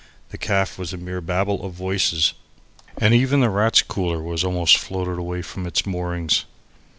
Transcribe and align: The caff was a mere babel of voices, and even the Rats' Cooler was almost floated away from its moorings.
The 0.29 0.37
caff 0.39 0.79
was 0.79 0.93
a 0.93 0.97
mere 0.97 1.21
babel 1.21 1.63
of 1.63 1.73
voices, 1.73 2.33
and 2.97 3.13
even 3.13 3.39
the 3.41 3.51
Rats' 3.51 3.83
Cooler 3.83 4.19
was 4.19 4.43
almost 4.43 4.77
floated 4.79 5.19
away 5.19 5.43
from 5.43 5.67
its 5.67 5.85
moorings. 5.85 6.45